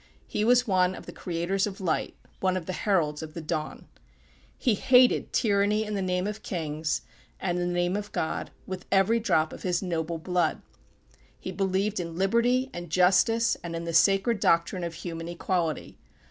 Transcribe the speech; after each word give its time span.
He 0.25 0.43
was 0.43 0.67
one 0.67 0.95
of 0.95 1.05
the 1.05 1.11
creators 1.11 1.67
of 1.67 1.79
light; 1.79 2.15
one 2.39 2.57
of 2.57 2.65
the 2.65 2.73
heralds 2.73 3.21
of 3.21 3.35
the 3.35 3.39
dawn. 3.39 3.85
He 4.57 4.73
hated 4.73 5.31
tyranny 5.31 5.83
in 5.83 5.93
the 5.93 6.01
name 6.01 6.25
of 6.25 6.41
kings, 6.41 7.03
and 7.39 7.59
in 7.59 7.67
the 7.67 7.73
name 7.75 7.95
of 7.95 8.11
God, 8.11 8.49
with 8.65 8.87
every 8.91 9.19
drop 9.19 9.53
of 9.53 9.61
his 9.61 9.83
noble 9.83 10.17
blood. 10.17 10.63
He 11.39 11.51
believed 11.51 11.99
in 11.99 12.15
liberty 12.17 12.71
and 12.73 12.89
justice, 12.89 13.55
and 13.63 13.75
in 13.75 13.83
the 13.83 13.93
sacred 13.93 14.39
doctrine 14.39 14.83
of 14.83 14.95
human 14.95 15.27
equality. 15.27 15.99